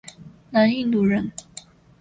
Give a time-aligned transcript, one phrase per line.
[0.49, 1.31] 南印度人。